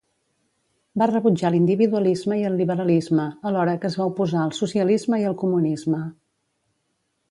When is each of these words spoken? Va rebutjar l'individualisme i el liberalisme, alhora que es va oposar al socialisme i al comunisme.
Va 1.01 1.07
rebutjar 1.11 1.51
l'individualisme 1.55 2.39
i 2.41 2.47
el 2.51 2.57
liberalisme, 2.63 3.29
alhora 3.51 3.79
que 3.85 3.91
es 3.93 4.01
va 4.03 4.11
oposar 4.15 4.43
al 4.49 4.59
socialisme 4.65 5.25
i 5.27 5.31
al 5.33 5.41
comunisme. 5.47 6.07